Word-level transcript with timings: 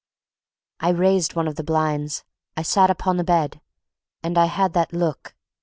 I 0.79 0.89
raised 0.89 1.35
one 1.35 1.47
of 1.47 1.57
the 1.57 1.63
blinds, 1.63 2.23
I 2.57 2.63
sat 2.63 2.89
upon 2.89 3.17
the 3.17 3.23
bed, 3.23 3.61
and 4.23 4.35
I 4.35 4.45
had 4.45 4.73
that 4.73 4.93
look. 4.93 5.35